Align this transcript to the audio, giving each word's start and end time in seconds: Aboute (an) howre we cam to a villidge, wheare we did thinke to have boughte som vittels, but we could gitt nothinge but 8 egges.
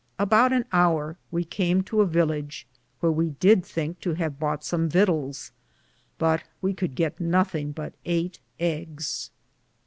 Aboute 0.19 0.51
(an) 0.51 0.65
howre 0.73 1.15
we 1.29 1.43
cam 1.45 1.83
to 1.83 2.01
a 2.01 2.07
villidge, 2.07 2.65
wheare 3.03 3.11
we 3.13 3.29
did 3.39 3.61
thinke 3.63 3.99
to 3.99 4.15
have 4.15 4.39
boughte 4.39 4.63
som 4.63 4.89
vittels, 4.89 5.51
but 6.17 6.41
we 6.59 6.73
could 6.73 6.95
gitt 6.95 7.19
nothinge 7.19 7.75
but 7.75 7.93
8 8.03 8.39
egges. 8.59 9.29